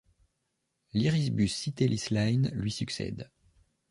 L’Irisbus 0.93 1.49
Citelis 1.49 2.07
Line 2.09 2.49
lui 2.55 2.71
succède. 2.71 3.29